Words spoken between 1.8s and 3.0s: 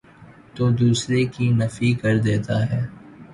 کردیتا ہے۔